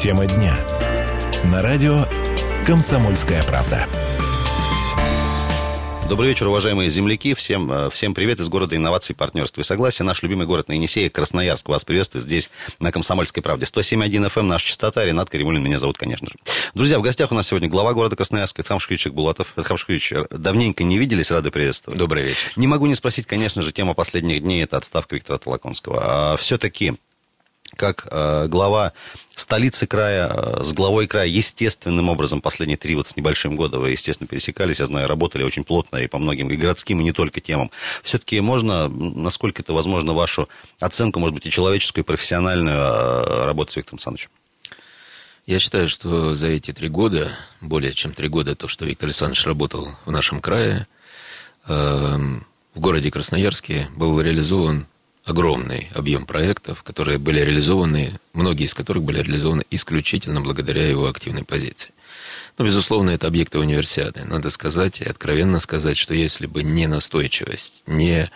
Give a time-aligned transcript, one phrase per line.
[0.00, 0.56] Тема дня.
[1.52, 2.06] На радио
[2.66, 3.86] «Комсомольская правда».
[6.08, 7.34] Добрый вечер, уважаемые земляки.
[7.34, 10.02] Всем, э, всем привет из города инноваций, партнерства и согласия.
[10.02, 13.66] Наш любимый город на Енисее, Красноярск, вас приветствует здесь, на «Комсомольской правде».
[13.66, 15.04] 107.1 FM, наша частота.
[15.04, 16.32] Ренат Каримулин меня зовут, конечно же.
[16.72, 19.54] Друзья, в гостях у нас сегодня глава города Красноярска, Эдхам Шкевич Булатов.
[19.76, 21.98] Шкевич, давненько не виделись, рады приветствовать.
[21.98, 22.52] Добрый вечер.
[22.56, 26.32] Не могу не спросить, конечно же, тема последних дней– это отставка Виктора Толоконского.
[26.32, 26.94] А все-таки
[27.76, 28.92] как э, глава
[29.34, 33.90] столицы края, э, с главой края, естественным образом последние три вот с небольшим года вы,
[33.90, 37.40] естественно, пересекались, я знаю, работали очень плотно и по многим и городским, и не только
[37.40, 37.70] темам.
[38.02, 40.48] Все-таки можно, насколько это возможно, вашу
[40.80, 44.30] оценку, может быть, и человеческую, и профессиональную э, работу с Виктором Александровичем?
[45.46, 49.44] Я считаю, что за эти три года, более чем три года, то, что Виктор Александрович
[49.46, 50.86] работал в нашем крае,
[51.66, 52.18] э,
[52.74, 54.86] в городе Красноярске был реализован
[55.30, 61.44] огромный объем проектов, которые были реализованы, многие из которых были реализованы исключительно благодаря его активной
[61.44, 61.92] позиции.
[62.58, 64.24] Но, безусловно, это объекты универсиады.
[64.24, 68.28] Надо сказать и откровенно сказать, что если бы не настойчивость, не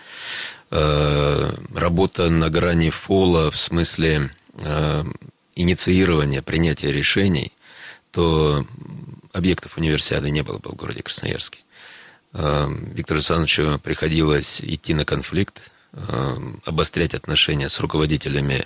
[0.71, 5.03] э, работа на грани фола в смысле э,
[5.55, 7.51] инициирования, принятия решений,
[8.11, 8.65] то
[9.33, 11.59] объектов универсиады не было бы в городе Красноярске.
[12.33, 15.71] Э, Виктору Александровичу приходилось идти на конфликт,
[16.65, 18.65] обострять отношения с руководителями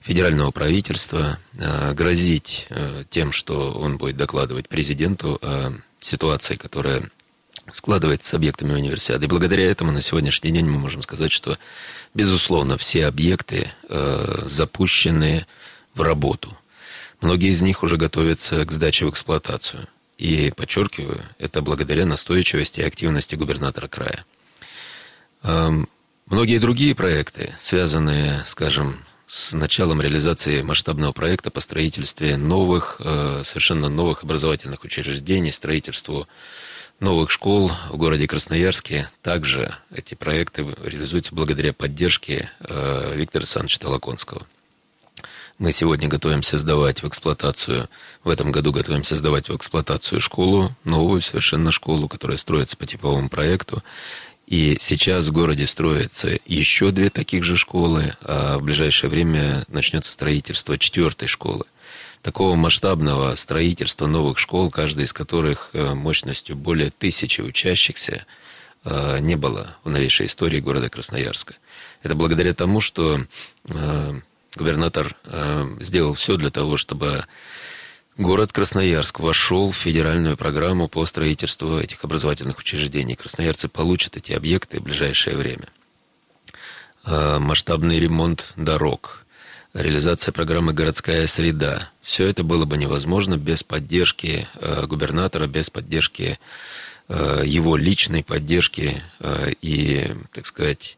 [0.00, 7.02] федерального правительства, э, грозить э, тем, что он будет докладывать президенту о ситуации, которая
[7.72, 9.26] складывается с объектами универсиады.
[9.26, 11.58] И благодаря этому на сегодняшний день мы можем сказать, что,
[12.14, 13.72] безусловно, все объекты
[14.44, 15.44] запущены
[15.92, 16.56] в работу.
[17.20, 19.88] Многие из них уже готовятся к сдаче в эксплуатацию.
[20.18, 24.24] И, подчеркиваю, это благодаря настойчивости и активности губернатора края.
[25.42, 25.88] Эм,
[26.28, 28.96] Многие другие проекты, связанные, скажем,
[29.28, 36.26] с началом реализации масштабного проекта по строительству новых, э, совершенно новых образовательных учреждений, строительству
[36.98, 39.08] новых школ в городе Красноярске.
[39.22, 44.44] Также эти проекты реализуются благодаря поддержке э, Виктора Александровича Толоконского.
[45.58, 47.88] Мы сегодня готовимся сдавать в эксплуатацию,
[48.22, 53.30] в этом году готовимся сдавать в эксплуатацию школу, новую совершенно школу, которая строится по типовому
[53.30, 53.82] проекту.
[54.46, 60.12] И сейчас в городе строятся еще две таких же школы, а в ближайшее время начнется
[60.12, 61.64] строительство четвертой школы.
[62.22, 68.24] Такого масштабного строительства новых школ, каждая из которых э, мощностью более тысячи учащихся,
[68.84, 71.54] э, не было в новейшей истории города Красноярска.
[72.02, 73.20] Это благодаря тому, что
[73.68, 74.20] э,
[74.54, 75.14] губернатор
[75.80, 77.26] сделал все для того, чтобы
[78.18, 83.14] Город Красноярск вошел в федеральную программу по строительству этих образовательных учреждений.
[83.14, 85.68] Красноярцы получат эти объекты в ближайшее время.
[87.04, 89.22] А, масштабный ремонт дорог,
[89.74, 91.90] реализация программы «Городская среда».
[92.00, 96.38] Все это было бы невозможно без поддержки а, губернатора, без поддержки
[97.08, 99.02] а, его личной поддержки
[99.60, 100.96] и, так сказать,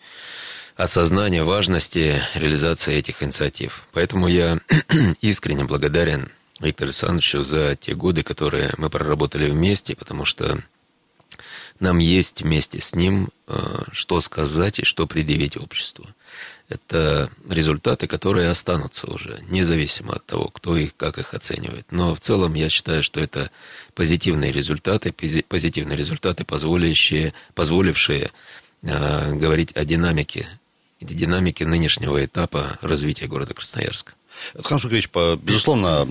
[0.76, 3.88] осознания важности реализации этих инициатив.
[3.92, 4.60] Поэтому я
[5.20, 6.30] искренне благодарен
[6.60, 10.58] Виктору Александровичу за те годы, которые мы проработали вместе, потому что
[11.80, 16.04] нам есть вместе с ним э, что сказать и что предъявить обществу.
[16.68, 21.86] Это результаты, которые останутся уже, независимо от того, кто их, как их оценивает.
[21.90, 23.50] Но в целом я считаю, что это
[23.94, 28.32] позитивные результаты, позитивные результаты, позволяющие, позволившие
[28.82, 30.48] э, говорить о динамике,
[31.00, 34.12] динамике нынешнего этапа развития города Красноярска.
[34.54, 35.08] Александр Шугрич,
[35.42, 36.08] безусловно,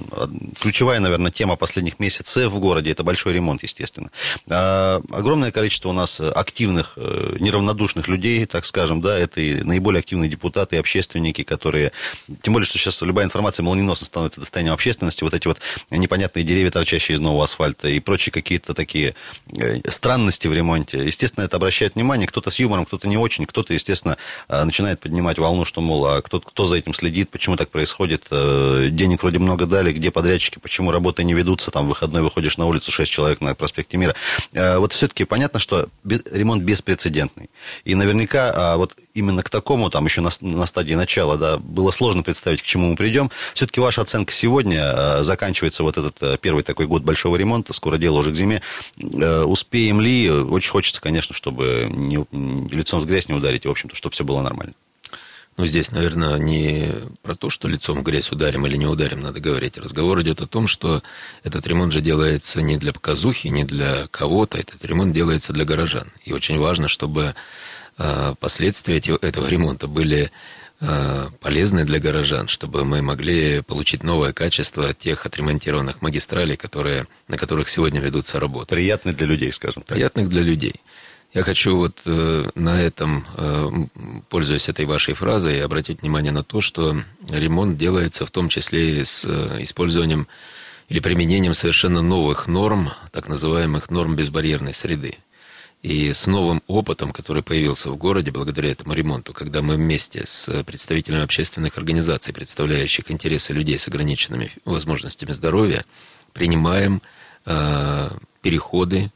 [0.59, 4.09] ключевая, наверное, тема последних месяцев в городе– это большой ремонт, естественно.
[4.49, 9.99] А, огромное количество у нас активных, э, неравнодушных людей, так скажем, да, это и наиболее
[9.99, 11.91] активные депутаты, и общественники, которые,
[12.41, 15.59] тем более, что сейчас любая информация молниеносно становится достоянием общественности, вот эти вот
[15.91, 19.15] непонятные деревья, торчащие из нового асфальта, и прочие какие-то такие
[19.55, 21.05] э, странности в ремонте.
[21.05, 24.17] Естественно, это обращает внимание, кто-то с юмором, кто-то не очень, кто-то, естественно,
[24.47, 28.16] э, начинает поднимать волну, что, мол, а кто, кто за этим следит, почему так происходит,
[28.17, 32.21] происходит, э, денег вроде много дали, где подрядчики, почему работы не ведутся, там в выходной
[32.21, 34.15] выходишь на улицу, 6 человек на проспекте Мира.
[34.53, 37.49] Э, вот все-таки понятно, что ремонт беспрецедентный.
[37.85, 41.91] И наверняка а, вот именно к такому, там еще на, на стадии начала, да, было
[41.91, 43.31] сложно представить, к чему мы придем.
[43.53, 48.19] Все-таки ваша оценка сегодня, э, заканчивается вот этот первый такой год большого ремонта, скоро дело
[48.19, 48.61] уже к зиме.
[48.97, 50.29] Успеем ли?
[50.29, 52.25] Очень хочется, конечно, чтобы не,
[52.75, 54.73] лицом в грязь не ударить, и, в общем-то, чтобы все было нормально.
[55.57, 56.91] Ну, здесь, наверное, не
[57.23, 59.79] про то, что лицом в грязь ударим или не ударим, надо говорить.
[59.79, 61.01] Разговор идет о том, что
[61.43, 64.59] этот ремонт же делается не для показухи, не для кого-то.
[64.59, 66.11] Этот ремонт делается для горожан.
[66.25, 67.33] И очень важно, чтобы
[67.97, 70.29] а, последствия этого ремонта были
[70.79, 77.37] э, полезны для горожан, чтобы мы могли получить новое качество тех отремонтированных магистралей, которые, на
[77.37, 78.75] которых сегодня ведутся работы.
[78.75, 79.95] Приятны для людей, скажем так.
[79.95, 80.75] Приятных для людей.
[81.33, 83.69] Я хочу вот э, на этом, э,
[84.29, 86.97] пользуясь этой вашей фразой, обратить внимание на то, что
[87.29, 90.27] ремонт делается в том числе с э, использованием
[90.87, 95.17] или применением совершенно новых норм, так называемых норм безбарьерной среды.
[95.83, 100.63] И с новым опытом, который появился в городе благодаря этому ремонту, когда мы вместе с
[100.63, 105.85] представителями общественных организаций, представляющих интересы людей с ограниченными возможностями здоровья,
[106.33, 107.01] принимаем
[107.45, 108.09] э,
[108.41, 109.11] переходы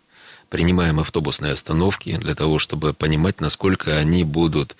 [0.52, 4.76] принимаем автобусные остановки для того, чтобы понимать, насколько они будут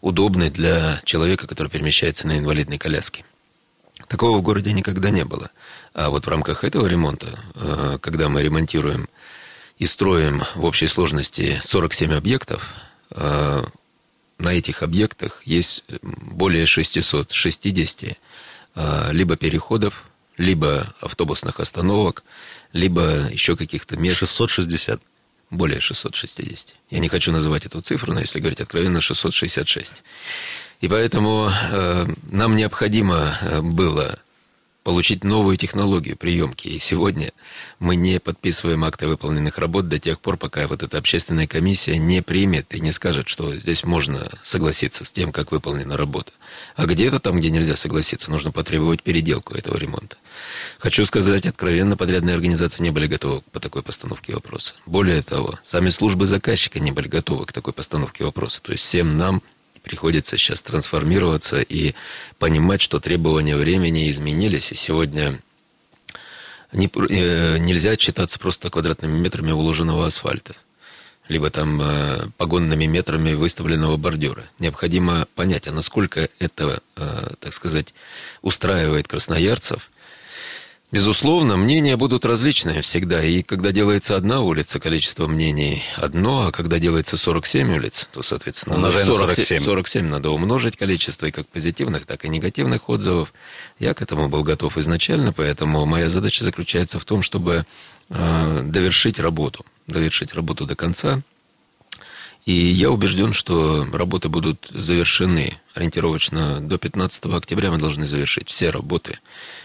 [0.00, 3.26] удобны для человека, который перемещается на инвалидной коляске.
[4.08, 5.50] Такого в городе никогда не было.
[5.92, 9.10] А вот в рамках этого ремонта, э, когда мы ремонтируем
[9.78, 12.74] и строим в общей сложности 47 объектов,
[13.10, 13.62] э,
[14.38, 18.16] на этих объектах есть более 660
[18.74, 20.04] э, либо переходов,
[20.38, 22.24] либо автобусных остановок,
[22.72, 24.16] либо еще каких-то мест.
[24.16, 25.02] 660
[25.50, 26.76] более 660.
[26.90, 30.02] Я не хочу называть эту цифру, но если говорить откровенно, 666.
[30.80, 34.18] И поэтому э, нам необходимо э, было
[34.82, 36.68] получить новую технологию приемки.
[36.68, 37.32] И сегодня
[37.78, 42.22] мы не подписываем акты выполненных работ до тех пор, пока вот эта общественная комиссия не
[42.22, 46.32] примет и не скажет, что здесь можно согласиться с тем, как выполнена работа.
[46.76, 50.16] А где-то там, где нельзя согласиться, нужно потребовать переделку этого ремонта.
[50.78, 54.74] Хочу сказать откровенно, подрядные организации не были готовы по такой постановке вопроса.
[54.86, 58.62] Более того, сами службы заказчика не были готовы к такой постановке вопроса.
[58.62, 59.42] То есть всем нам
[59.82, 61.94] приходится сейчас трансформироваться и
[62.38, 65.38] понимать, что требования времени изменились, и сегодня
[66.72, 70.54] не, э, нельзя отчитаться просто квадратными метрами уложенного асфальта,
[71.28, 74.44] либо там э, погонными метрами выставленного бордюра.
[74.58, 77.94] Необходимо понять, а насколько это, э, так сказать,
[78.42, 79.90] устраивает красноярцев–
[80.92, 83.22] Безусловно, мнения будут различные всегда.
[83.22, 88.74] И когда делается одна улица, количество мнений одно, а когда делается 47 улиц, то, соответственно,
[88.74, 89.62] Умножаем 47.
[89.62, 93.32] 47 надо умножить количество и как позитивных, так и негативных отзывов.
[93.78, 97.64] Я к этому был готов изначально, поэтому моя задача заключается в том, чтобы
[98.08, 101.20] э, довершить работу, довершить работу до конца.
[102.46, 108.70] И я убежден, что работы будут завершены ориентировочно до 15 октября мы должны завершить все
[108.70, 109.18] работы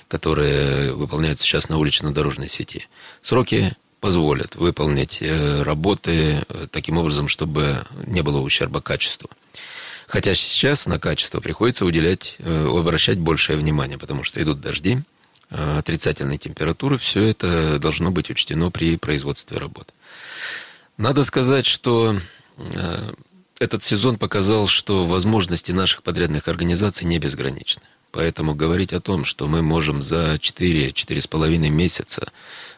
[0.07, 2.87] которые выполняются сейчас на улично-дорожной сети.
[3.21, 9.29] Сроки позволят выполнить э, работы э, таким образом, чтобы не было ущерба качеству.
[10.07, 14.99] Хотя сейчас на качество приходится уделять, э, обращать большее внимание, потому что идут дожди,
[15.49, 19.93] отрицательные температуры, все это должно быть учтено при производстве работ.
[20.97, 22.19] Надо сказать, что
[23.59, 27.83] этот сезон показал, что возможности наших подрядных организаций не безграничны.
[28.11, 32.31] Поэтому говорить о том, что мы можем за 4-4,5 месяца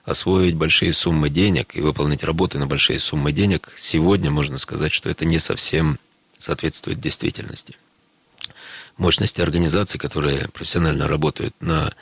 [0.03, 5.09] освоить большие суммы денег и выполнить работы на большие суммы денег, сегодня можно сказать, что
[5.09, 5.99] это не совсем
[6.39, 7.75] соответствует действительности.
[8.97, 11.93] Мощности организаций, которые профессионально работают на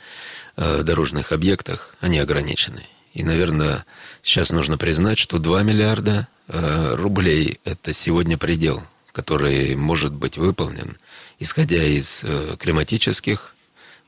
[0.56, 2.86] э, дорожных объектах, они ограничены.
[3.16, 3.84] И, наверное,
[4.22, 8.82] сейчас нужно признать, что 2 миллиарда э, рублей– это сегодня предел,
[9.12, 10.96] который может быть выполнен–
[11.38, 13.54] исходя из э, климатических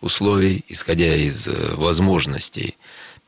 [0.01, 2.77] условий, исходя из э, возможностей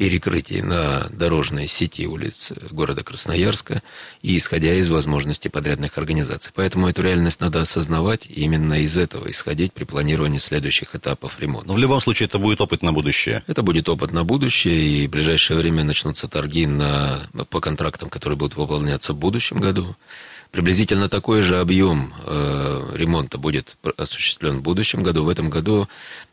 [0.01, 3.83] перекрытий на дорожной сети улиц города Красноярска
[4.23, 6.53] и исходя из возможностей подрядных организаций.
[6.55, 11.69] Поэтому эту реальность надо осознавать и именно из этого исходить при планировании следующих этапов ремонта.
[11.69, 13.43] Но в любом случае это будет опыт на будущее.
[13.47, 18.39] Это будет опыт на будущее, и в ближайшее время начнутся торги на, по контрактам, которые
[18.39, 19.95] будут выполняться в будущем году.
[20.51, 25.23] Приблизительно такой же объем э, ремонта будет осуществлен в будущем году.
[25.23, 25.89] В этом году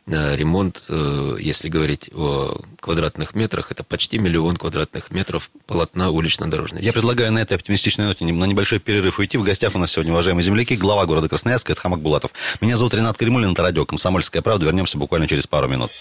[0.06, 6.82] э, ремонт, э, если говорить о квадратных метрах, это почти миллион квадратных метров полотна улично-дорожной
[6.82, 9.38] Я предлагаю на этой оптимистичной ноте на небольшой перерыв уйти.
[9.38, 12.32] В гостях у нас сегодня, уважаемые земляки, глава города Красноярска, это Хамак Булатов.
[12.60, 14.66] Меня зовут Ренат Каримулин, это радио «Комсомольская правда».
[14.66, 15.92] Вернемся буквально через пару минут.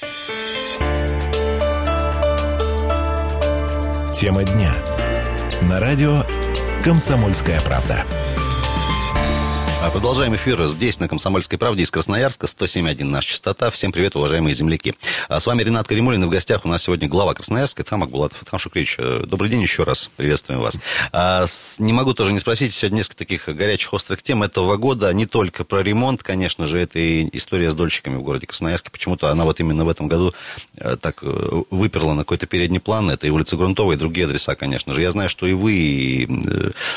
[4.16, 4.76] Тема дня.
[5.70, 6.26] На радио
[6.88, 8.06] «Комсомольская правда».
[9.88, 13.72] А продолжаем эфир здесь, на «Комсомольской правде» из Красноярска, 107.1 наша частота.
[13.72, 14.94] Всем привет, уважаемые земляки.
[15.30, 18.44] А с вами Ренат Каримулин, и в гостях у нас сегодня глава Красноярска, Тхам Акбулатов.
[18.44, 20.78] Тхам Шукрич, э, добрый день еще раз, приветствуем вас.
[21.14, 21.46] А,
[21.80, 25.64] не могу тоже не спросить, сегодня несколько таких горячих, острых тем этого года, не только
[25.64, 28.92] про ремонт, конечно же, это и история с дольщиками в городе Красноярске.
[28.92, 30.34] Почему-то она вот именно в этом году
[30.76, 33.10] э, так э, выперла на какой-то передний план.
[33.10, 35.02] Это и улица Грунтовая, и другие адреса, конечно же.
[35.02, 36.30] Я знаю, что и вы, и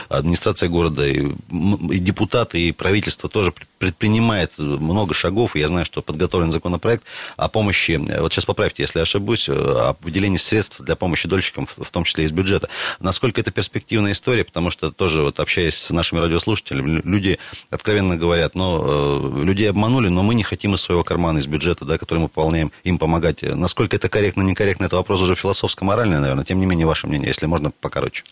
[0.08, 6.50] администрация города, и депутаты, и правительство тоже предпринимает много шагов, и я знаю, что подготовлен
[6.50, 7.04] законопроект
[7.36, 12.04] о помощи, вот сейчас поправьте, если ошибусь, о выделении средств для помощи дольщикам, в том
[12.04, 12.70] числе из бюджета.
[12.98, 18.54] Насколько это перспективная история, потому что тоже вот общаясь с нашими радиослушателями, люди откровенно говорят,
[18.54, 22.28] ну, людей обманули, но мы не хотим из своего кармана, из бюджета, да, который мы
[22.28, 23.42] пополняем, им помогать.
[23.42, 27.44] Насколько это корректно, некорректно, это вопрос уже философско-моральный, наверное, тем не менее, ваше мнение, если
[27.44, 28.24] можно покороче.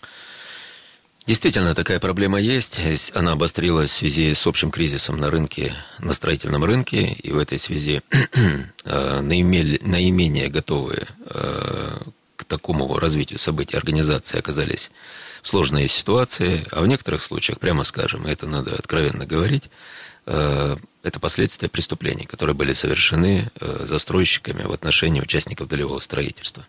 [1.28, 2.80] Действительно, такая проблема есть.
[3.12, 7.02] Она обострилась в связи с общим кризисом на рынке, на строительном рынке.
[7.02, 8.00] И в этой связи
[8.86, 11.98] э, наименее готовые э,
[12.34, 14.90] к такому развитию событий организации оказались
[15.42, 16.66] в сложной ситуации.
[16.70, 19.64] А в некоторых случаях, прямо скажем, это надо откровенно говорить,
[20.24, 26.66] э, это последствия преступлений, которые были совершены застройщиками в отношении участников долевого строительства.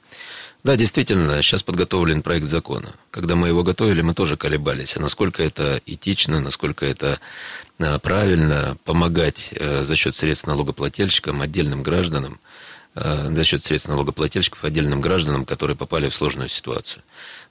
[0.63, 2.93] Да, действительно, сейчас подготовлен проект закона.
[3.11, 7.19] Когда мы его готовили, мы тоже колебались, а насколько это этично, насколько это
[7.79, 12.41] а, правильно помогать э, за счет средств налогоплательщикам, отдельным гражданам,
[12.93, 17.03] э, за счет средств налогоплательщиков отдельным гражданам, которые попали в сложную ситуацию.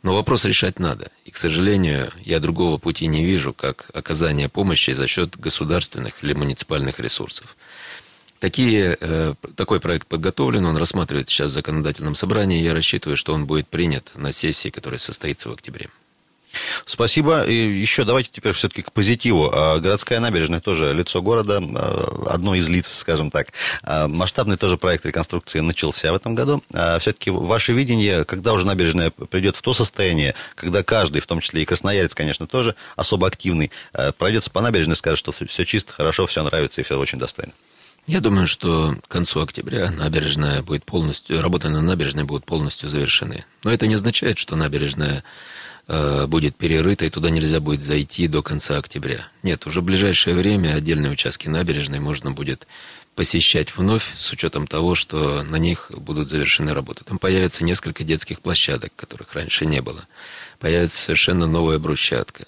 [0.02, 1.10] Но вопрос решать надо.
[1.24, 6.34] И, к сожалению, я другого пути не вижу, как оказание помощи за счет государственных или
[6.34, 7.56] муниципальных ресурсов.
[8.40, 12.62] Такие, э, такой проект подготовлен, он рассматривается сейчас в законодательном собрании.
[12.62, 15.88] Я рассчитываю, что он будет принят на сессии, которая состоится в октябре.
[16.85, 17.45] Спасибо.
[17.45, 19.50] И еще давайте теперь все-таки к позитиву.
[19.52, 23.49] А, городская набережная тоже лицо города, а, одно из лиц, скажем так.
[23.83, 26.62] А, масштабный тоже проект реконструкции начался в этом году.
[27.00, 31.62] Все-таки ваше видение, когда уже набережная придет в то состояние, когда каждый, в том числе
[31.62, 33.71] и красноярец, конечно, тоже особо активный,
[34.16, 37.52] пройдется по набережной скажет, что все чисто, хорошо, все нравится и все очень достойно.
[38.08, 43.44] Я думаю, что к концу октября набережная будет полностью, работы на набережной будут полностью завершены.
[43.64, 45.22] Но это не означает, что набережная
[45.88, 49.28] э, будет перерыта и туда нельзя будет зайти до конца октября.
[49.42, 52.66] Нет, уже в ближайшее время отдельные участки набережной можно будет
[53.14, 57.04] посещать вновь с учетом того, что на них будут завершены работы.
[57.04, 60.06] Там появится несколько детских площадок, которых раньше не было.
[60.60, 62.46] Появится совершенно новая брусчатка.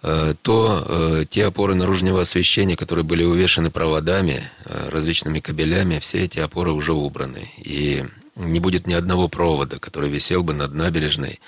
[0.00, 6.22] Э, то э, те опоры наружного освещения, которые были увешаны проводами, э, различными кабелями, все
[6.22, 7.50] эти опоры уже убраны.
[7.58, 8.04] И
[8.36, 11.40] не будет ни одного провода, который висел бы над набережной,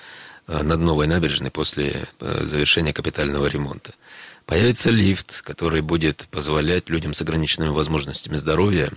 [0.47, 3.93] над новой набережной после завершения капитального ремонта.
[4.45, 8.91] Появится лифт, который будет позволять людям с ограниченными возможностями здоровья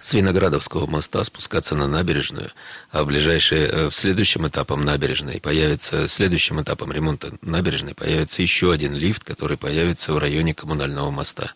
[0.00, 2.50] с Виноградовского моста спускаться на набережную,
[2.90, 8.72] а в ближайшие, э, в следующем этапом набережной появится, следующим этапом ремонта набережной появится еще
[8.72, 11.52] один лифт, который появится в районе коммунального моста.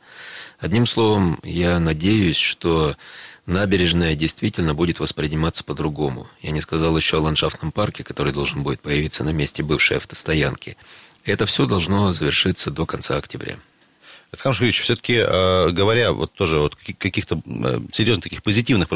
[0.59, 2.95] Одним словом, я надеюсь, что
[3.47, 6.29] набережная действительно будет восприниматься по-другому.
[6.43, 10.77] Я не сказал еще о ландшафтном парке, который должен будет появиться на месте бывшей автостоянки.
[11.25, 13.57] Это все должно завершиться до конца октября.
[14.37, 18.89] Александр Шевич, все-таки э, говоря вот тоже вот каких-то э, серьезных таких позитивных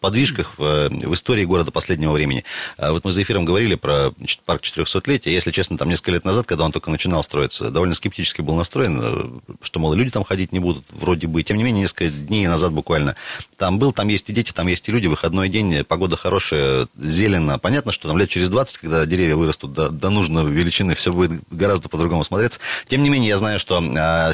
[0.00, 2.44] подвижках в, э, в истории города последнего времени.
[2.78, 4.12] Вот мы за эфиром говорили про
[4.46, 5.30] парк 400-летия.
[5.30, 9.42] Если честно, там несколько лет назад, когда он только начинал строиться, довольно скептически был настроен,
[9.62, 11.42] что, мол, люди там ходить не будут, вроде бы.
[11.42, 13.16] Тем не менее, несколько дней назад буквально
[13.56, 17.58] там был, там есть и дети, там есть и люди, выходной день, погода хорошая, зелено.
[17.58, 21.40] Понятно, что там лет через 20, когда деревья вырастут до, до нужной величины, все будет
[21.50, 22.60] гораздо по-другому смотреться.
[22.86, 23.80] Тем не менее, я знаю, что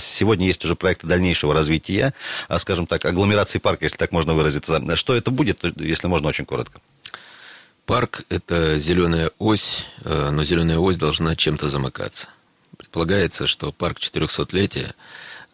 [0.01, 2.13] сегодня Сегодня есть уже проекты дальнейшего развития,
[2.49, 4.97] а, скажем так, агломерации парка, если так можно выразиться.
[4.97, 6.81] Что это будет, если можно, очень коротко?
[7.87, 12.27] Парк– это зеленая ось, э, но зеленая ось должна чем-то замыкаться.
[12.77, 14.97] Предполагается, что парк 400-летия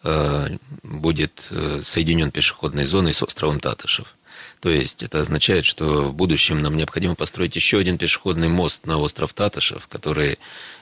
[0.03, 4.15] э, будет э, соединен пешеходной зоной с островом Татышев.
[4.61, 8.97] То есть это означает, что в будущем нам необходимо построить еще один пешеходный мост на
[8.97, 10.39] остров Татышев, который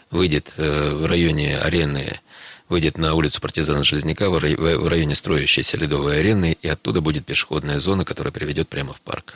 [0.09, 2.19] выйдет в районе арены
[2.69, 8.05] выйдет на улицу партизана Железняка в районе строящейся ледовой арены, и оттуда будет пешеходная зона,
[8.05, 9.35] которая приведет прямо в парк.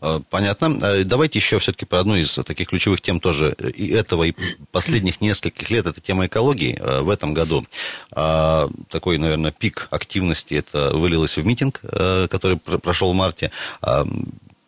[0.00, 0.78] А, понятно.
[0.82, 4.34] А, давайте еще все-таки про одну из таких ключевых тем тоже и этого, и
[4.70, 5.86] последних нескольких лет.
[5.86, 6.78] Это тема экологии.
[6.80, 7.66] А, в этом году
[8.88, 13.50] такой, наверное, пик активности это вылилось в митинг, который прошел в марте.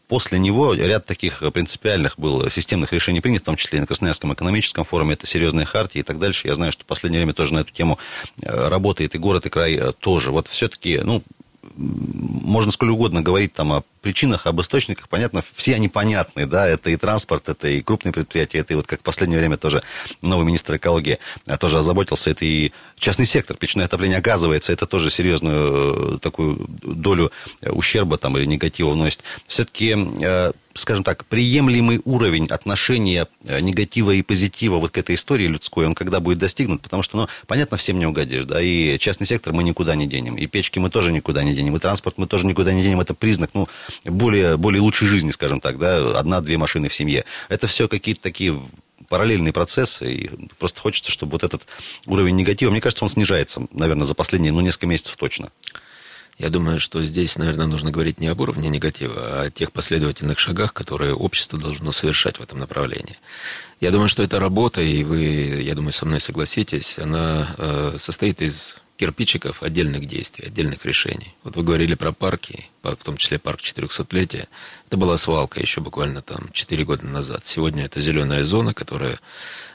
[0.08, 4.32] После него ряд таких принципиальных был системных решений принят, в том числе и на Красноярском
[4.34, 6.48] экономическом форуме, это серьезные хартии и так дальше.
[6.48, 7.98] Я знаю, что в последнее время тоже на эту тему
[8.42, 10.30] э, работает и город, и край э, тоже.
[10.30, 11.22] Вот все-таки, ну,
[11.76, 16.90] можно сколько угодно говорить там о причинах, об источниках, понятно, все они понятны, да, это
[16.90, 19.82] и транспорт, это и крупные предприятия, это и вот как в последнее время тоже
[20.20, 25.10] новый министр экологии а, тоже озаботился, это и частный сектор, печное отопление, оказывается, это тоже
[25.10, 27.32] серьезную э, такую долю
[27.62, 29.22] ущерба там или негатива вносит.
[29.46, 29.96] Все-таки
[30.74, 35.94] скажем так, приемлемый уровень отношения э, негатива и позитива вот к этой истории людской, он
[35.94, 36.82] когда будет достигнут?
[36.82, 40.36] Потому что, ну, понятно, всем не угодишь, да, и частный сектор мы никуда не денем,
[40.36, 43.14] и печки мы тоже никуда не денем, и транспорт мы тоже никуда не денем, это
[43.14, 43.68] признак, ну,
[44.04, 47.24] более, более лучшей жизни, скажем так, да, одна-две машины в семье.
[47.48, 48.60] Это все какие-то такие
[49.08, 51.66] параллельные процессы, и просто хочется, чтобы вот этот
[52.06, 55.50] уровень негатива, мне кажется, он снижается, наверное, за последние, ну, несколько месяцев точно.
[56.38, 60.40] Я думаю, что здесь, наверное, нужно говорить не об уровне негатива, а о тех последовательных
[60.40, 63.16] шагах, которые общество должно совершать в этом направлении.
[63.80, 68.42] Я думаю, что эта работа, и вы, я думаю, со мной согласитесь, она э, состоит
[68.42, 71.34] из кирпичиков отдельных действий, отдельных решений.
[71.42, 74.46] Вот вы говорили про парки, в том числе парк 400-летия.
[74.86, 77.44] Это была свалка еще буквально там 4 года назад.
[77.44, 79.18] Сегодня это зеленая зона, которая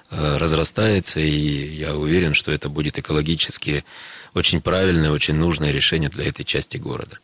[0.10, 1.30] э, разрастается, и
[1.76, 3.84] я уверен, что это будет экологически
[4.34, 7.20] очень правильное, очень нужное решение для этой части города.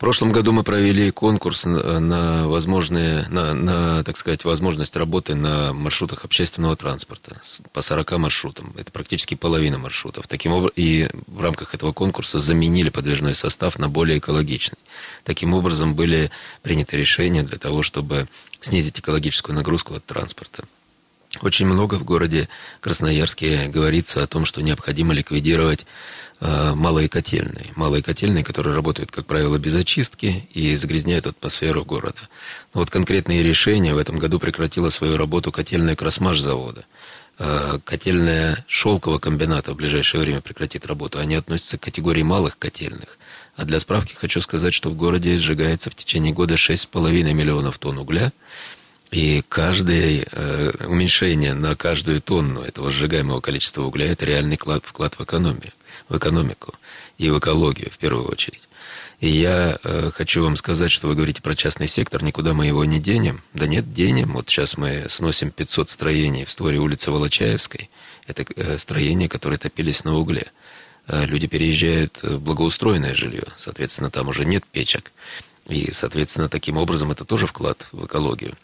[0.00, 5.74] В прошлом году мы провели конкурс на возможные, на, на, так сказать, возможность работы на
[5.74, 7.42] маршрутах общественного транспорта
[7.74, 8.72] по 40 маршрутам.
[8.78, 10.26] Это практически половина маршрутов.
[10.26, 14.78] Таким образом, и в рамках этого конкурса заменили подвижной состав на более экологичный.
[15.22, 16.30] Таким образом, были
[16.62, 18.26] приняты решения для того, чтобы
[18.62, 20.64] снизить экологическую нагрузку от транспорта.
[21.42, 22.48] Очень много в городе
[22.80, 25.86] Красноярске говорится о том, что необходимо ликвидировать
[26.42, 27.66] Э, малые котельные.
[27.76, 32.20] Малые котельные, которые работают, как правило, без очистки и загрязняют атмосферу города.
[32.72, 33.92] Но вот конкретные решения.
[33.92, 36.86] В этом году прекратила свою работу котельная Красмаш завода.
[37.38, 41.18] Э, котельная Шелкового комбината в ближайшее время прекратит работу.
[41.18, 43.18] Они относятся к категории малых котельных.
[43.56, 47.98] А для справки хочу сказать, что в городе сжигается в течение года 6,5 миллионов тонн
[47.98, 48.32] угля.
[49.10, 55.18] И каждое э, уменьшение на каждую тонну этого сжигаемого количества угля– это реальный вклад, вклад
[55.18, 55.72] в экономию
[56.10, 56.74] в экономику
[57.16, 58.68] и в экологию в первую очередь.
[59.20, 62.84] И я э, хочу вам сказать, что вы говорите про частный сектор, никуда мы его
[62.84, 63.42] не денем.
[63.52, 64.32] Да нет, денем.
[64.32, 67.90] Вот сейчас мы сносим 500 строений в створе улицы Волочаевской.
[68.26, 70.46] Это э, строения, которые топились на угле.
[71.06, 75.12] Э, люди переезжают в благоустроенное жилье, соответственно, там уже нет печек.
[75.66, 78.54] И, соответственно, таким образом это тоже вклад в экологию.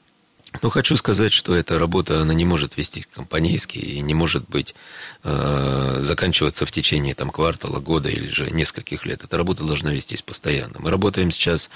[0.62, 4.75] Но хочу сказать, что эта работа, она не может вестись компанейски и не может быть,
[5.23, 9.25] э, заканчиваться в течение там, квартала, года или же нескольких лет.
[9.25, 10.77] Эта работа должна вестись постоянно.
[10.79, 11.71] Мы работаем сейчас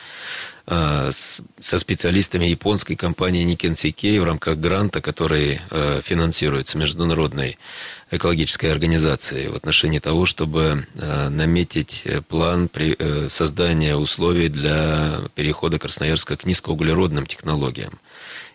[0.66, 7.58] э, с, со специалистами японской компании Nikken Seikei в рамках гранта, который э, финансируется международной
[8.10, 15.78] экологической организацией в отношении того, чтобы э, наметить план при, э, создания условий для перехода
[15.78, 17.98] Красноярска к низкоуглеродным технологиям.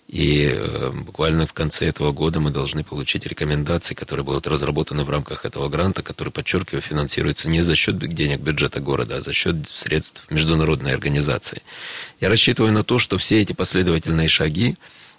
[0.08, 5.10] И э, буквально в конце этого года мы должны получить рекомендации, которые будут разработаны в
[5.10, 9.68] рамках этого гранта, который, подчеркиваю, финансируется не за счет денег бюджета города, а за счет
[9.68, 11.64] средств международной организации.
[12.22, 14.76] Я рассчитываю на то, что все эти последовательные шаги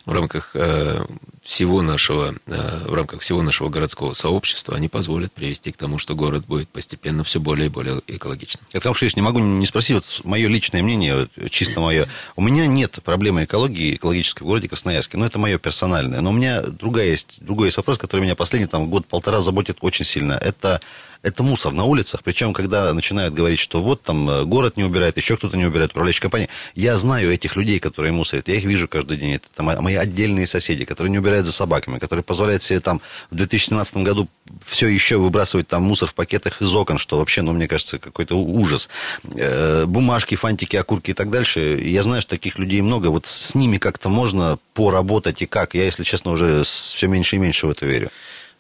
[0.07, 1.05] в рамках э,
[1.43, 6.15] всего нашего, э, в рамках всего нашего городского сообщества, они позволят привести к тому, что
[6.15, 8.65] город будет постепенно все более и более экологичным.
[8.73, 12.07] Это, уж я не могу не спросить, вот мое личное мнение, чисто мое.
[12.37, 16.21] У меня нет проблемы экологии, экологической в городе Красноярске, но это мое персональное.
[16.21, 20.05] Но у меня другая есть, другой есть вопрос, который меня последний там, год-полтора заботит очень
[20.05, 20.35] сильно.
[20.35, 20.81] Это
[21.27, 22.23] это мусор на улицах.
[22.23, 25.91] Причем, когда начинают говорить, что вот там э, город не убирает, еще кто-то не убирает,
[25.91, 26.49] управляющая компания.
[26.77, 28.47] Я знаю этих людей, которые мусорят.
[28.47, 29.35] Я их вижу каждый день.
[29.35, 33.01] Это там, мои отдельные соседи, которые не убирают за собаками, которые позволяют себе там
[33.33, 34.29] в 2017 году
[34.65, 38.37] все еще выбрасывать там мусор в пакетах из окон, что вообще, ну, мне кажется, какой-то
[38.37, 38.89] ужас.
[39.35, 41.81] Э, бумажки, фантики, окурки и так дальше.
[41.83, 43.09] Я знаю, что таких людей много.
[43.09, 45.75] Вот с ними как-то можно поработать и как.
[45.75, 48.11] Я, если честно, уже все меньше и меньше в это верю.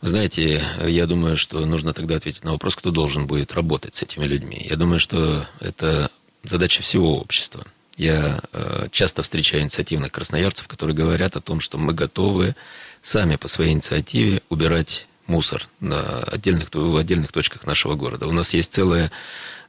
[0.02, 4.02] Вы знаете, я думаю, что нужно тогда ответить на вопрос, кто должен будет работать с
[4.02, 4.66] этими людьми.
[4.68, 6.10] Я думаю, что это
[6.42, 7.64] задача всего общества.
[7.96, 12.54] Я э, часто встречаю инициативных красноярцев, которые говорят о том, что мы готовы
[13.00, 18.28] сами по своей инициативе убирать мусор на отдельных, в отдельных точках нашего города.
[18.28, 19.10] У нас есть целая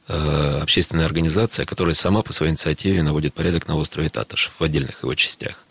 [0.08, 5.02] э, общественная организация, которая сама по своей инициативе наводит порядок на острове Таташ в отдельных
[5.02, 5.64] его частях.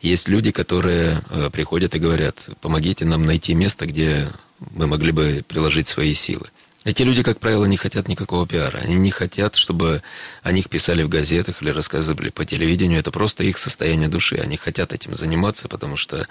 [0.00, 4.30] Есть люди, которые э, приходят и говорят, помогите нам найти место, где
[4.72, 6.48] мы могли бы приложить свои силы.
[6.84, 8.78] Эти люди, как правило, не хотят никакого пиара.
[8.78, 10.02] Они не хотят, чтобы
[10.42, 13.00] о них писали в газетах или рассказывали по телевидению.
[13.00, 14.36] Это просто их состояние души.
[14.36, 16.28] Они хотят этим заниматься, потому что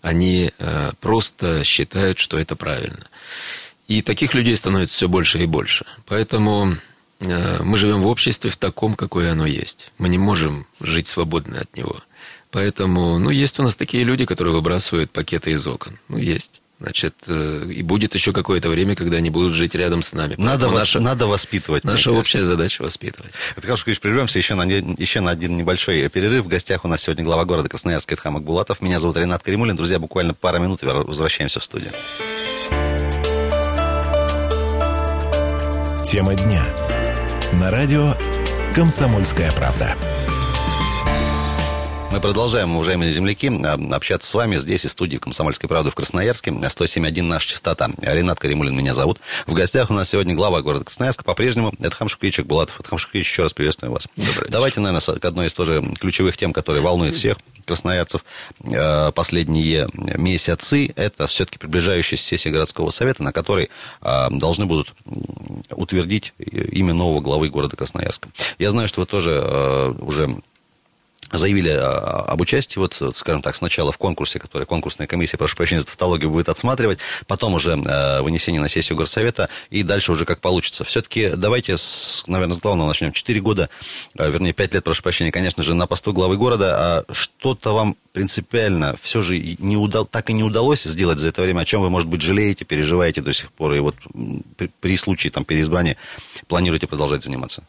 [0.00, 3.06] они э, просто считают, что это правильно.
[3.88, 5.84] И таких людей становится все больше и больше.
[6.06, 6.76] Поэтому
[7.18, 9.90] э, мы живем в обществе в таком, какое оно есть.
[9.98, 12.00] Мы не можем жить свободно от него.
[12.50, 15.98] Поэтому, ну, есть у нас такие люди, которые выбрасывают пакеты из окон.
[16.08, 16.60] Ну, есть.
[16.80, 20.34] Значит, э, и будет еще какое-то время, когда они будут жить рядом с нами.
[20.38, 21.84] Надо, вос, наша, надо воспитывать.
[21.84, 23.32] Наша общая задача воспитывать.
[23.54, 26.46] Это хорошо, Ильич, прервемся еще на, еще на один небольшой перерыв.
[26.46, 28.80] В гостях у нас сегодня глава города Красноярск Эдхам Акбулатов.
[28.80, 29.76] Меня зовут Ренат Каримулин.
[29.76, 31.92] Друзья, буквально пара минут и возвращаемся в студию.
[36.06, 36.64] Тема дня.
[37.52, 38.16] На радио
[38.74, 39.94] «Комсомольская правда».
[42.12, 43.46] Мы продолжаем, уважаемые земляки,
[43.92, 46.50] общаться с вами здесь из студии «Комсомольской правды» в Красноярске.
[46.50, 47.88] 107.1 наша частота.
[48.02, 49.20] Ренат Каримулин меня зовут.
[49.46, 51.22] В гостях у нас сегодня глава города Красноярска.
[51.22, 52.80] По-прежнему это Хамшукричек Булатов.
[52.80, 54.08] Это Хамшукрич, еще раз приветствую вас.
[54.48, 58.24] Давайте, наверное, к одной из тоже ключевых тем, которые волнуют всех красноярцев
[58.64, 60.92] э, последние месяцы.
[60.96, 63.70] Это все-таки приближающаяся сессия городского совета, на которой
[64.02, 64.94] э, должны будут
[65.70, 68.28] утвердить имя нового главы города Красноярска.
[68.58, 70.34] Я знаю, что вы тоже э, уже
[71.32, 75.80] заявили а, об участии, вот, скажем так, сначала в конкурсе, который конкурсная комиссия, прошу прощения
[75.80, 80.40] за тавтологию, будет отсматривать, потом уже э, вынесение на сессию горсовета, и дальше уже как
[80.40, 80.84] получится.
[80.84, 83.12] Все-таки давайте, с, наверное, с главного начнем.
[83.12, 83.70] Четыре года,
[84.18, 87.96] э, вернее, пять лет, прошу прощения, конечно же, на посту главы города, а что-то вам
[88.12, 91.82] принципиально все же не удал, так и не удалось сделать за это время, о чем
[91.82, 93.94] вы, может быть, жалеете, переживаете до сих пор, и вот
[94.56, 95.96] при, при случае там, переизбрания
[96.48, 97.62] планируете продолжать заниматься?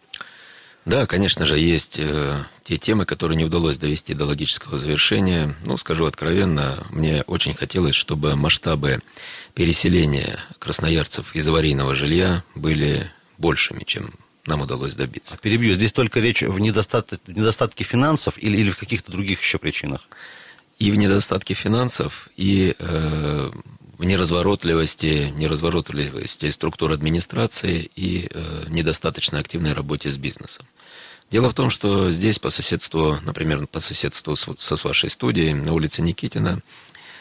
[0.86, 5.56] Да, конечно же, есть э, те темы, которые не удалось довести до логического завершения.
[5.64, 9.00] Ну, скажу откровенно, мне очень хотелось, чтобы масштабы
[9.54, 14.12] переселения красноярцев из аварийного жилья были большими, чем
[14.48, 15.38] нам удалось добиться.
[15.38, 19.60] Перебью, здесь только речь в недостатке, в недостатке финансов или, или в каких-то других еще
[19.60, 20.08] причинах?
[20.80, 23.52] И в недостатке финансов, и э,
[24.02, 30.66] в неразворотливости, неразворотливости структур администрации и э, недостаточно активной работе с бизнесом.
[31.30, 35.54] Дело в том, что здесь по соседству, например, по соседству с, со с вашей студией
[35.54, 36.60] на улице Никитина,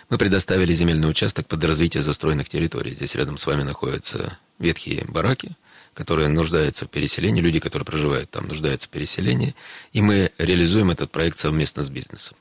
[0.09, 2.95] мы предоставили земельный участок под развитие застроенных территорий.
[2.95, 5.51] Здесь рядом с вами находятся ветхие бараки,
[5.93, 9.55] которые нуждаются в переселении, люди, которые проживают там, нуждаются в переселении,
[9.93, 12.39] и мы реализуем этот проект совместно с бизнесом.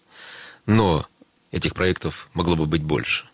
[0.65, 1.06] Но
[1.52, 3.25] этих проектов могло бы быть больше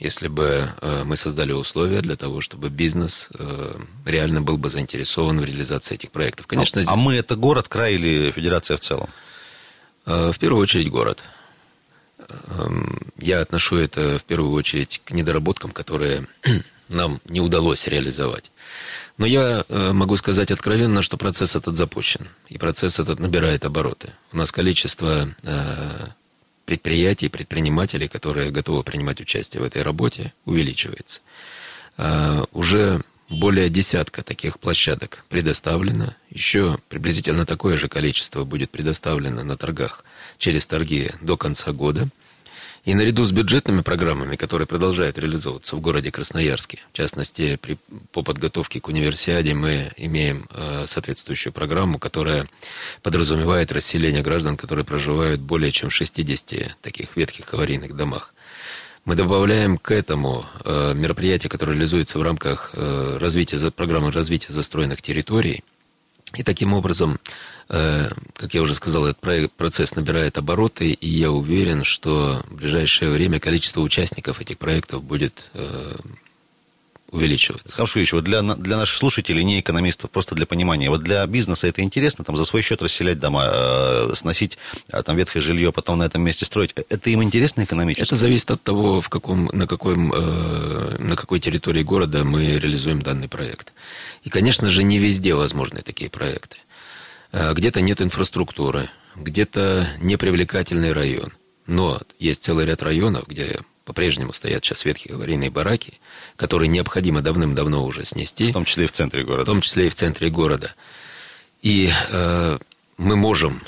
[0.00, 3.74] если бы э, мы создали условия для того, чтобы бизнес э,
[4.06, 6.46] реально был бы заинтересован в реализации этих проектов.
[6.46, 6.92] Конечно, а, здесь...
[6.92, 9.10] а мы это город, край или федерация в целом?
[10.06, 11.22] Э, в первую очередь город.
[12.18, 16.26] Эм, я отношу это в первую очередь к недоработкам, которые
[16.88, 18.50] нам не удалось реализовать.
[19.18, 24.14] Но я могу сказать откровенно, что процесс этот запущен, и процесс этот набирает обороты.
[24.32, 25.28] У нас количество
[26.70, 31.20] предприятий, предпринимателей, которые готовы принимать участие в этой работе, увеличивается.
[31.96, 36.14] А, уже более десятка таких площадок предоставлено.
[36.30, 40.04] Еще приблизительно такое же количество будет предоставлено на торгах
[40.38, 42.08] через торги до конца года–
[42.84, 47.76] и наряду с бюджетными программами, которые продолжают реализовываться в городе Красноярске, в частности, при,
[48.12, 52.46] по подготовке к универсиаде мы имеем э, соответствующую программу, которая
[53.02, 58.34] подразумевает расселение граждан, которые проживают более чем в 60 таких ветхих аварийных домах.
[59.04, 65.00] Мы добавляем к этому э, мероприятия, которые реализуются в рамках э, развития, программы развития застроенных
[65.02, 65.64] территорий.
[66.34, 67.18] И таким образом
[67.72, 73.12] Э, как я уже сказал, этот процесс набирает обороты, и я уверен, что в ближайшее
[73.12, 75.52] время количество участников этих проектов будет
[77.10, 77.76] э, увеличиваться.
[77.76, 81.82] Хамшевич, вот для, для наших слушателей, не экономистов, просто для понимания, вот для бизнеса это
[81.82, 86.04] интересно, там за свой счет расселять дома, э, сносить э, там ветхое жилье, потом на
[86.04, 86.74] этом месте строить.
[86.88, 88.02] Это им интересно экономически?
[88.02, 93.02] Это зависит от того, в каком, на, какой, э, на какой территории города мы реализуем
[93.02, 93.72] данный проект.
[94.24, 96.58] И, конечно же, не везде возможны такие проекты.
[97.32, 101.32] Э, где-то нет инфраструктуры, где-то непривлекательный район.
[101.66, 105.94] Но есть целый ряд районов, где по-прежнему стоят сейчас ветхие аварийные бараки,
[106.36, 108.50] которые необходимо давным-давно уже снести.
[108.50, 109.42] В том числе и в центре города.
[109.42, 110.74] В том числе и в центре города.
[111.62, 112.58] И э,
[112.96, 113.62] мы можем,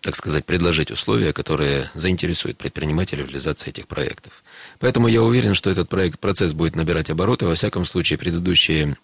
[0.00, 4.42] так сказать, предложить условия, которые заинтересуют предпринимателей в реализации этих проектов.
[4.78, 7.46] Поэтому я уверен, что этот проект, процесс будет набирать обороты.
[7.46, 8.96] Во всяком случае, предыдущие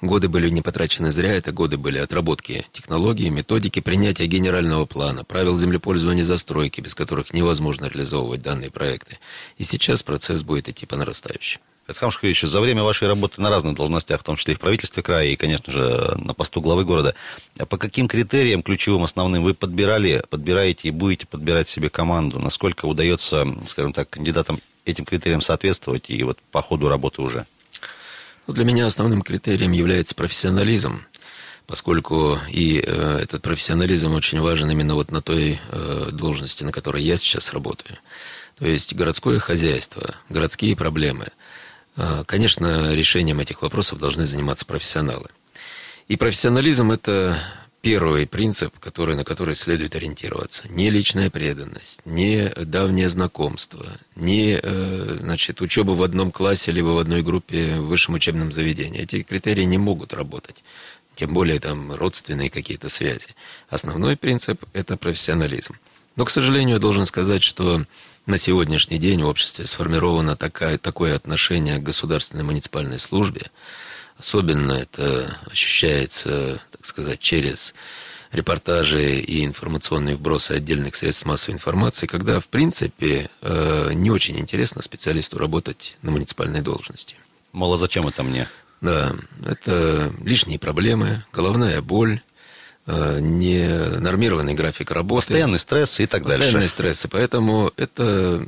[0.00, 5.56] Годы были не потрачены зря, это годы были отработки технологий, методики, принятия генерального плана, правил
[5.56, 9.18] землепользования застройки, без которых невозможно реализовывать данные проекты.
[9.58, 11.60] И сейчас процесс будет идти по нарастающей.
[11.86, 15.04] Эдхам Шахович, за время вашей работы на разных должностях, в том числе и в правительстве
[15.04, 17.14] края, и, конечно же, на посту главы города,
[17.68, 22.40] по каким критериям ключевым, основным вы подбирали, подбираете и будете подбирать себе команду?
[22.40, 27.46] Насколько удается, скажем так, кандидатам этим критериям соответствовать и вот по ходу работы уже?
[28.46, 31.04] Ну, для меня основным критерием является профессионализм,
[31.66, 37.02] поскольку и э, этот профессионализм очень важен именно вот на той э, должности, на которой
[37.02, 37.98] я сейчас работаю.
[38.58, 41.26] То есть городское хозяйство, городские проблемы.
[41.96, 45.28] Э, конечно, решением этих вопросов должны заниматься профессионалы.
[46.06, 47.36] И профессионализм– это
[47.86, 50.66] первый принцип, который, на который следует ориентироваться.
[50.68, 56.98] Не личная преданность, не давнее знакомство, не э, значит, учеба в одном классе либо в
[56.98, 59.02] одной группе в высшем учебном заведении.
[59.02, 60.64] Эти критерии не могут работать.
[61.14, 63.28] Тем более там родственные какие-то связи.
[63.70, 65.76] Основной принцип– это профессионализм.
[66.16, 67.84] Но, к сожалению, я должен сказать, что
[68.26, 73.42] на сегодняшний день в обществе сформировано такая, такое отношение к государственной муниципальной службе,
[74.18, 77.74] Особенно это ощущается, так сказать, через
[78.32, 84.82] репортажи и информационные вбросы отдельных средств массовой информации, когда, в принципе, э, не очень интересно
[84.82, 87.16] специалисту работать на муниципальной должности.
[87.52, 88.48] Мало зачем это мне?
[88.80, 92.20] Да, это лишние проблемы, головная боль,
[92.88, 93.66] Э, не
[93.98, 95.26] нормированный график работы.
[95.26, 96.68] Постоянный стресс и так постоянный дальше.
[96.68, 97.04] Постоянный стресс.
[97.04, 98.46] И поэтому это,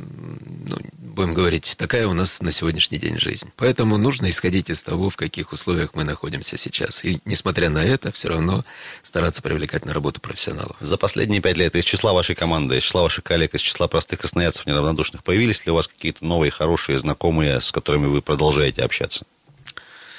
[0.68, 3.51] ну, будем говорить, такая у нас на сегодняшний день жизнь.
[3.57, 7.05] Поэтому нужно исходить из того, в каких условиях мы находимся сейчас.
[7.05, 8.64] И, несмотря на это, все равно
[9.03, 10.77] стараться привлекать на работу профессионалов.
[10.79, 14.20] За последние пять лет из числа вашей команды, из числа ваших коллег, из числа простых
[14.20, 19.24] красноярцев неравнодушных, появились ли у вас какие-то новые, хорошие, знакомые, с которыми вы продолжаете общаться?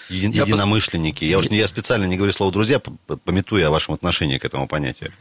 [0.09, 1.19] Еди, я единомышленники.
[1.19, 1.29] Пос...
[1.29, 2.81] Я, уж, я специально не говорю слово «друзья»,
[3.23, 5.11] пометуя о вашем отношении к этому понятию.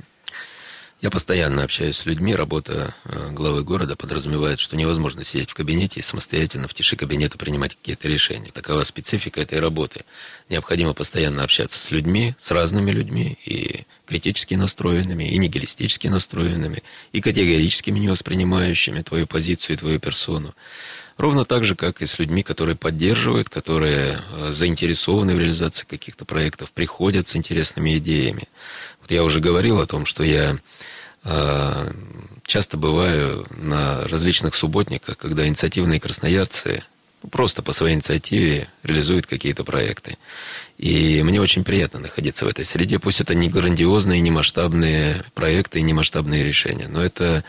[1.01, 2.35] Я постоянно общаюсь с людьми.
[2.35, 7.39] Работа э, главы города подразумевает, что невозможно сидеть в кабинете и самостоятельно в тиши кабинета
[7.39, 8.51] принимать какие-то решения.
[8.51, 10.05] Такова специфика этой работы.
[10.49, 17.21] Необходимо постоянно общаться с людьми, с разными людьми, и критически настроенными, и нигилистически настроенными, и
[17.21, 20.53] категорически не воспринимающими твою позицию и твою персону.
[21.19, 26.25] Ровно так же, как и с людьми, которые поддерживают, которые э, заинтересованы в реализации каких-то
[26.25, 28.45] проектов, приходят с интересными идеями.
[29.01, 30.57] Вот я уже говорил о том, что я
[31.25, 31.93] э,
[32.47, 36.85] часто бываю на различных субботниках, когда инициативные красноярцы
[37.33, 40.19] просто по своей инициативе реализуют какие-то проекты.
[40.79, 43.01] И мне очень приятно находиться в этой среде.
[43.01, 47.43] Пусть это не грандиозные, не масштабные проекты и не масштабные решения, но это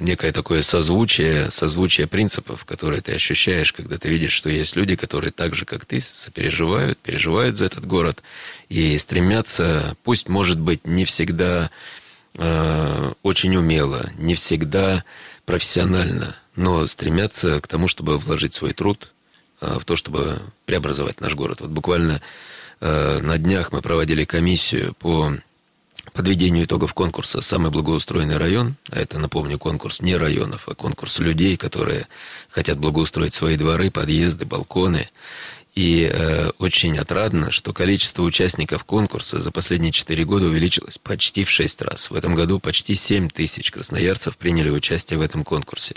[0.00, 5.32] некое такое созвучие, созвучие принципов, которые ты ощущаешь, когда ты видишь, что есть люди, которые
[5.32, 8.22] так же, как ты, сопереживают, переживают за этот город
[8.68, 11.70] и стремятся, пусть, может быть, не всегда
[12.36, 15.04] э, очень умело, не всегда
[15.44, 19.12] профессионально, но стремятся к тому, чтобы вложить свой труд
[19.60, 21.60] э, в то, чтобы преобразовать наш город.
[21.60, 22.20] Вот буквально
[22.80, 25.32] э, на днях мы проводили комиссию по
[26.12, 31.56] подведению итогов конкурса «Самый благоустроенный район», а это, напомню, конкурс не районов, а конкурс людей,
[31.56, 32.08] которые
[32.50, 35.08] хотят благоустроить свои дворы, подъезды, балконы.
[35.76, 41.50] И э, очень отрадно, что количество участников конкурса за последние четыре года увеличилось почти в
[41.50, 42.10] шесть раз.
[42.10, 45.94] В этом году почти семь тысяч красноярцев приняли участие в этом конкурсе.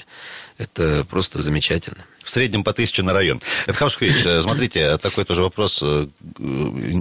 [0.60, 2.06] Это просто замечательно.
[2.23, 3.41] В среднем по тысяче на район.
[3.67, 6.07] Это Хавшкович, э, смотрите, такой тоже вопрос, э,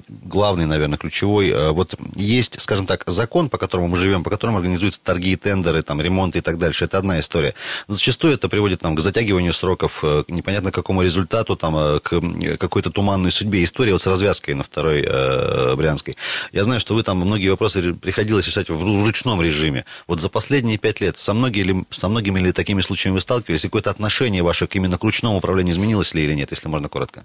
[0.08, 1.50] главный, наверное, ключевой.
[1.50, 5.82] Э, вот есть, скажем так, закон, по которому мы живем, по которому организуются торги, тендеры,
[5.82, 6.84] там, ремонты и так дальше.
[6.86, 7.54] Это одна история.
[7.88, 12.20] Зачастую это приводит там, к затягиванию сроков, к непонятно какому результату, там, к
[12.58, 13.62] какой-то туманной судьбе.
[13.62, 16.16] История вот с развязкой на второй э, Брянской.
[16.52, 19.84] Я знаю, что вы там многие вопросы приходилось решать в ручном режиме.
[20.06, 23.64] Вот за последние пять лет со, многими, со многими ли такими случаями вы сталкивались?
[23.64, 26.88] И какое-то отношение ваше к именно к ручному управлению изменилось ли или нет, если можно
[26.88, 27.24] коротко?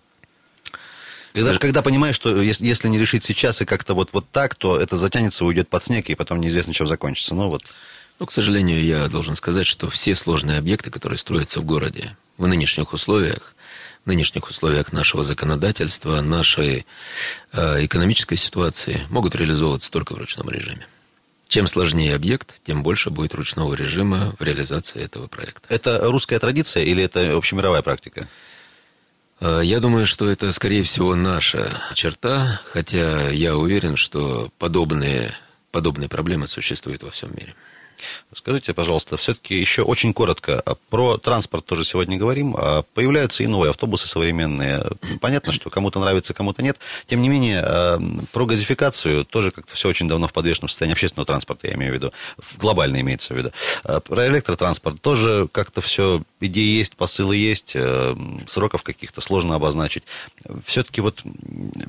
[1.33, 4.79] Когда, когда понимаешь, что если, если не решить сейчас и как-то вот, вот так, то
[4.79, 7.35] это затянется, уйдет под снег, и потом неизвестно, чем закончится.
[7.35, 7.63] Ну, вот.
[8.19, 12.47] ну, к сожалению, я должен сказать, что все сложные объекты, которые строятся в городе, в
[12.47, 13.53] нынешних условиях,
[14.03, 16.85] в нынешних условиях нашего законодательства, нашей
[17.53, 20.87] э, экономической ситуации, могут реализовываться только в ручном режиме.
[21.47, 25.73] Чем сложнее объект, тем больше будет ручного режима в реализации этого проекта.
[25.73, 28.27] Это русская традиция или это общемировая практика?
[29.39, 35.31] А, я думаю, что это, скорее всего, наша черта, хотя я уверен, что подобные,
[35.71, 37.55] подобные проблемы существуют во всем мире.
[38.33, 40.61] Скажите, пожалуйста, все-таки еще очень коротко.
[40.65, 42.55] А про транспорт тоже сегодня говорим.
[42.57, 44.83] А появляются и новые автобусы современные.
[45.21, 46.77] Понятно, что кому-то нравится, кому-то нет.
[47.05, 47.61] Тем не менее,
[48.31, 51.95] про газификацию тоже как-то все очень давно в подвешенном состоянии общественного транспорта, я имею в
[51.95, 52.13] виду.
[52.57, 53.51] Глобально имеется в виду.
[53.83, 57.75] Про электротранспорт тоже как-то все, идеи есть, посылы есть,
[58.47, 60.03] сроков каких-то сложно обозначить.
[60.65, 61.21] Все-таки вот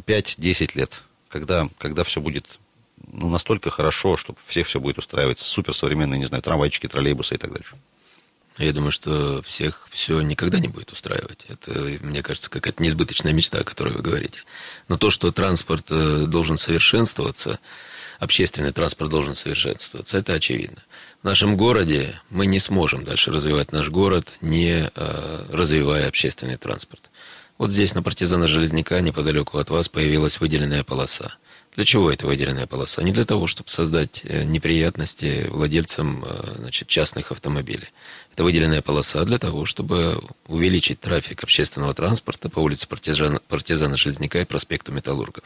[0.07, 2.47] 5-10 лет, когда, когда все будет
[3.13, 5.39] ну, настолько хорошо, что всех все будет устраивать.
[5.39, 7.77] Суперсовременные, не знаю, трамвайчики, троллейбусы и так дальше.
[8.59, 11.47] Я думаю, что всех все никогда не будет устраивать.
[11.49, 14.43] Это, мне кажется, какая-то неизбыточная мечта, о которой вы говорите.
[14.89, 17.61] Но то, что транспорт э, должен совершенствоваться,
[18.19, 20.83] общественный транспорт должен совершенствоваться, это очевидно.
[21.23, 27.11] В нашем городе мы не сможем дальше развивать наш город, не э, развивая общественный транспорт.
[27.59, 31.37] Вот здесь, на партизана Железняка, неподалеку от вас, появилась выделенная полоса.
[31.79, 33.05] Для чего эта выделенная полоса?
[33.05, 37.87] Не для того, чтобы создать э, неприятности владельцам э, значит, частных автомобилей.
[38.33, 44.41] Это выделенная полоса для того, чтобы увеличить трафик общественного транспорта по улице партизана, партизана Железняка
[44.41, 45.45] и проспекту Металлургов.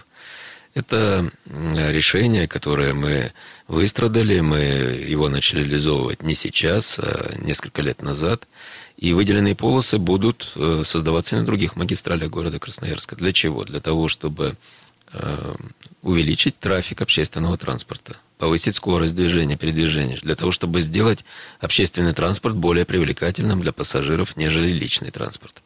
[0.72, 3.32] Это решение, которое мы
[3.68, 8.48] выстрадали, мы его начали реализовывать не сейчас, а несколько лет назад.
[8.96, 13.16] И выделенные полосы будут э, создаваться на других магистралях города Красноярска.
[13.16, 13.64] Для чего?
[13.64, 14.56] Для того, чтобы
[16.02, 21.24] увеличить трафик общественного транспорта, повысить скорость движения, передвижения, для того, чтобы сделать
[21.60, 25.62] общественный транспорт более привлекательным для пассажиров, нежели личный транспорт.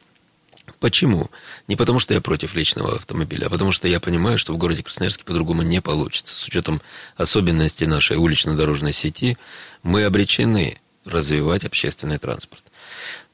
[0.81, 1.31] Почему?
[1.69, 4.83] Не потому, что я против личного автомобиля, а потому что я понимаю, что в городе
[4.83, 6.35] Красноярске по-другому не получится.
[6.35, 6.83] С учетом
[7.17, 9.39] особенностей нашей улично-дорожной сети,
[9.83, 12.63] мы обречены развивать общественный транспорт.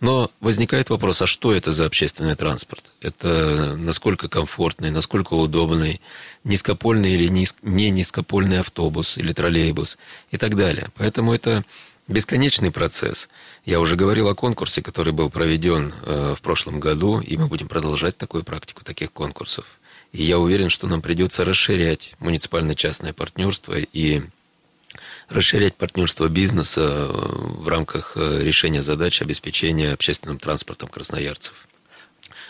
[0.01, 2.85] Но возникает вопрос, а что это за общественный транспорт?
[3.01, 6.01] Это насколько комфортный, насколько удобный,
[6.45, 9.99] низкопольный или не низкопольный автобус или троллейбус
[10.31, 10.89] и так далее.
[10.97, 11.65] Поэтому это
[12.09, 13.29] бесконечный процесс.
[13.65, 17.69] Я уже говорил о конкурсе, который был проведен э, в прошлом году, и мы будем
[17.69, 19.65] продолжать такую практику, таких конкурсов.
[20.13, 24.23] И я уверен, что нам придется расширять муниципально-частное партнерство и
[25.29, 31.67] расширять партнерство бизнеса э, в рамках э, решения задач обеспечения общественным транспортом красноярцев.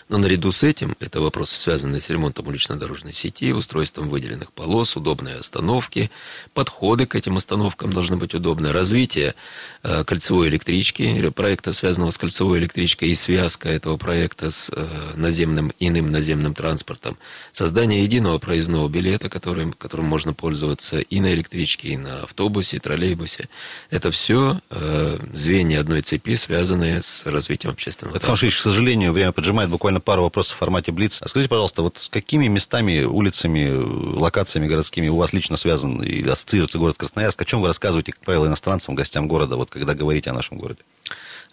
[0.09, 5.37] Но наряду с этим, это вопросы, связанные с ремонтом улично-дорожной сети, устройством выделенных полос, удобные
[5.37, 6.11] остановки,
[6.55, 9.35] подходы к этим остановкам должны быть удобны, развитие
[9.83, 15.73] э, кольцевой электрички, проекта, связанного с кольцевой электричкой, и связка этого проекта с э, наземным,
[15.79, 17.17] иным наземным транспортом,
[17.53, 22.81] создание единого проездного билета, которым, которым можно пользоваться и на электричке, и на автобусе, и
[22.81, 23.49] троллейбусе.
[23.91, 28.57] Это все э, звенья одной цепи, связанные с развитием общественного транспорта.
[28.57, 31.20] к сожалению, время поджимает буквально буквально пару вопросов в формате Блиц.
[31.22, 33.70] А скажите, пожалуйста, вот с какими местами, улицами,
[34.18, 37.42] локациями городскими у вас лично связан и ассоциируется город Красноярск?
[37.42, 40.81] О чем вы рассказываете, как правило, иностранцам, гостям города, вот когда говорите о нашем городе?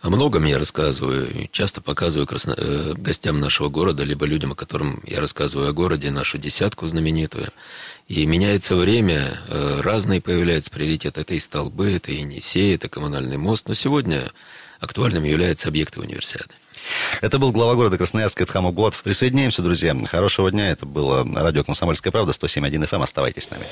[0.02, 1.49] О многом я рассказываю.
[1.52, 2.56] Часто показываю красно...
[2.58, 7.49] Э, гостям нашего города, либо людям, о котором я рассказываю о городе, нашу десятку знаменитую.
[8.08, 11.21] И меняется время, э, разные появляются приоритеты.
[11.21, 13.67] Это и столбы, это и Енисей, это коммунальный мост.
[13.67, 14.32] Но сегодня
[14.80, 16.54] актуальным является объекты универсиады.
[17.22, 19.04] Это был глава города Красноярска Эдхам Углотов.
[19.04, 19.96] Присоединяемся, друзья.
[20.06, 20.70] Хорошего дня.
[20.70, 22.96] Это было радио «Комсомольская правда», 107.1 FM.
[22.96, 23.02] Эм.
[23.02, 23.65] Оставайтесь с нами.